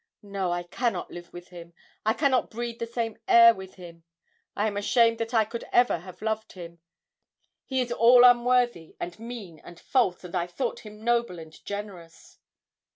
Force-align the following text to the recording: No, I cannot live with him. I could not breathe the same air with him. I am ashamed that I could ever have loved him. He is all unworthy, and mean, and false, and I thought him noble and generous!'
No, 0.23 0.51
I 0.51 0.63
cannot 0.63 1.11
live 1.11 1.31
with 1.31 1.49
him. 1.49 1.75
I 2.03 2.13
could 2.15 2.31
not 2.31 2.49
breathe 2.49 2.79
the 2.79 2.87
same 2.87 3.19
air 3.27 3.53
with 3.53 3.75
him. 3.75 4.03
I 4.55 4.65
am 4.65 4.75
ashamed 4.75 5.19
that 5.19 5.31
I 5.31 5.45
could 5.45 5.63
ever 5.71 5.99
have 5.99 6.23
loved 6.23 6.53
him. 6.53 6.79
He 7.65 7.81
is 7.81 7.91
all 7.91 8.23
unworthy, 8.23 8.95
and 8.99 9.19
mean, 9.19 9.59
and 9.63 9.79
false, 9.79 10.23
and 10.23 10.33
I 10.35 10.47
thought 10.47 10.79
him 10.79 11.03
noble 11.03 11.37
and 11.37 11.53
generous!' 11.65 12.39